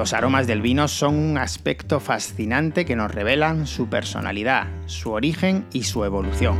[0.00, 5.66] Los aromas del vino son un aspecto fascinante que nos revelan su personalidad, su origen
[5.74, 6.56] y su evolución.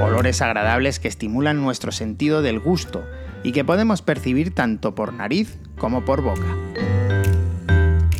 [0.00, 3.04] Olores agradables que estimulan nuestro sentido del gusto
[3.44, 6.56] y que podemos percibir tanto por nariz como por boca.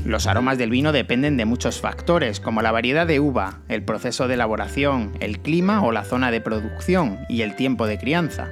[0.05, 4.29] Los aromas del vino dependen de muchos factores, como la variedad de uva, el proceso
[4.29, 8.47] de elaboración, el clima o la zona de producción y el tiempo de crianza,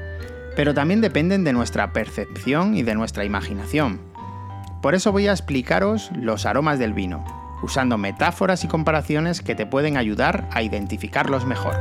[0.57, 4.16] pero también dependen de nuestra percepción y de nuestra imaginación.
[4.87, 7.25] Por eso voy a explicaros los aromas del vino,
[7.61, 11.75] usando metáforas y comparaciones que te pueden ayudar a identificarlos mejor.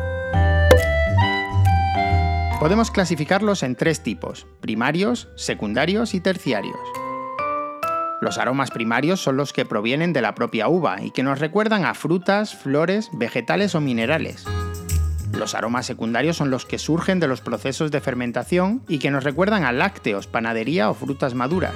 [2.59, 6.79] Podemos clasificarlos en tres tipos, primarios, secundarios y terciarios.
[8.21, 11.85] Los aromas primarios son los que provienen de la propia uva y que nos recuerdan
[11.85, 14.45] a frutas, flores, vegetales o minerales.
[15.31, 19.23] Los aromas secundarios son los que surgen de los procesos de fermentación y que nos
[19.23, 21.75] recuerdan a lácteos, panadería o frutas maduras.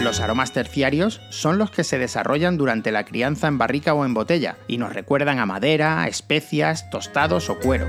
[0.00, 4.14] Los aromas terciarios son los que se desarrollan durante la crianza en barrica o en
[4.14, 7.86] botella y nos recuerdan a madera, especias, tostados o cuero.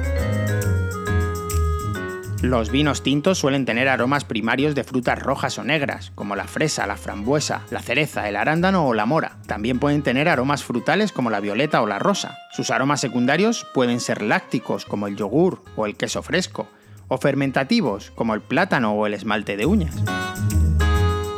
[2.41, 6.85] Los vinos tintos suelen tener aromas primarios de frutas rojas o negras, como la fresa,
[6.85, 9.37] la frambuesa, la cereza, el arándano o la mora.
[9.47, 12.39] También pueden tener aromas frutales como la violeta o la rosa.
[12.51, 16.67] Sus aromas secundarios pueden ser lácticos, como el yogur o el queso fresco,
[17.07, 19.95] o fermentativos, como el plátano o el esmalte de uñas.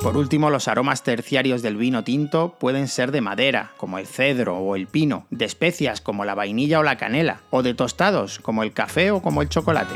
[0.04, 4.58] Por último, los aromas terciarios del vino tinto pueden ser de madera, como el cedro
[4.58, 8.64] o el pino, de especias como la vainilla o la canela, o de tostados, como
[8.64, 9.96] el café o como el chocolate.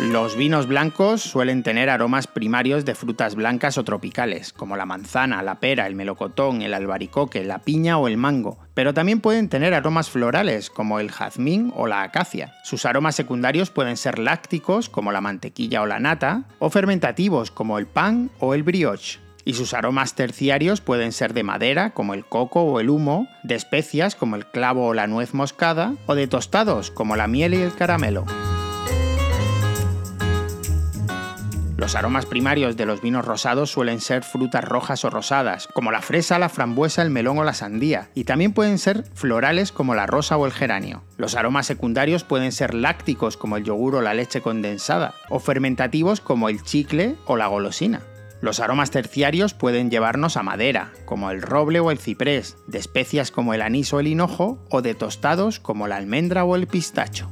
[0.00, 5.42] Los vinos blancos suelen tener aromas primarios de frutas blancas o tropicales, como la manzana,
[5.42, 9.74] la pera, el melocotón, el albaricoque, la piña o el mango, pero también pueden tener
[9.74, 12.54] aromas florales, como el jazmín o la acacia.
[12.62, 17.76] Sus aromas secundarios pueden ser lácticos, como la mantequilla o la nata, o fermentativos, como
[17.76, 22.26] el pan o el brioche y sus aromas terciarios pueden ser de madera, como el
[22.26, 26.26] coco o el humo, de especias, como el clavo o la nuez moscada, o de
[26.26, 28.26] tostados, como la miel y el caramelo.
[31.78, 36.02] Los aromas primarios de los vinos rosados suelen ser frutas rojas o rosadas, como la
[36.02, 40.04] fresa, la frambuesa, el melón o la sandía, y también pueden ser florales como la
[40.04, 41.04] rosa o el geranio.
[41.18, 46.20] Los aromas secundarios pueden ser lácticos como el yogur o la leche condensada, o fermentativos
[46.20, 48.02] como el chicle o la golosina.
[48.40, 53.30] Los aromas terciarios pueden llevarnos a madera, como el roble o el ciprés, de especias
[53.30, 57.30] como el anís o el hinojo, o de tostados como la almendra o el pistacho.